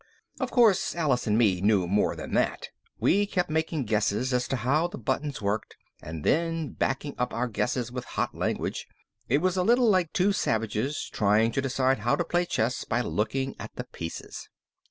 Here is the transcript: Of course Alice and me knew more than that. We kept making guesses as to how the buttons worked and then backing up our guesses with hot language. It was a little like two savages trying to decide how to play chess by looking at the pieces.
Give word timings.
Of 0.39 0.49
course 0.49 0.95
Alice 0.95 1.27
and 1.27 1.37
me 1.37 1.61
knew 1.61 1.85
more 1.85 2.15
than 2.15 2.33
that. 2.33 2.69
We 2.99 3.27
kept 3.27 3.51
making 3.51 3.85
guesses 3.85 4.33
as 4.33 4.47
to 4.47 4.55
how 4.55 4.87
the 4.87 4.97
buttons 4.97 5.43
worked 5.43 5.75
and 6.01 6.23
then 6.23 6.69
backing 6.69 7.13
up 7.19 7.35
our 7.35 7.47
guesses 7.47 7.91
with 7.91 8.05
hot 8.17 8.33
language. 8.33 8.87
It 9.29 9.43
was 9.43 9.57
a 9.57 9.63
little 9.63 9.87
like 9.91 10.11
two 10.11 10.33
savages 10.33 11.07
trying 11.07 11.51
to 11.51 11.61
decide 11.61 11.99
how 11.99 12.15
to 12.15 12.25
play 12.25 12.45
chess 12.47 12.83
by 12.83 13.01
looking 13.01 13.55
at 13.59 13.75
the 13.75 13.83
pieces. 13.83 14.49